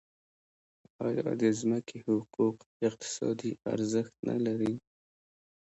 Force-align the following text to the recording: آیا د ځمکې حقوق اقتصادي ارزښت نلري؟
آیا 1.07 1.27
د 1.41 1.43
ځمکې 1.59 1.97
حقوق 2.07 2.57
اقتصادي 2.87 3.51
ارزښت 3.73 4.13
نلري؟ 4.27 4.73